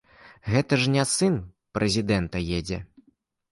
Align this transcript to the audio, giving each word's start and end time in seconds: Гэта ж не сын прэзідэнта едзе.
Гэта 0.53 0.73
ж 0.83 0.93
не 0.95 1.03
сын 1.11 1.37
прэзідэнта 1.79 2.43
едзе. 2.59 2.83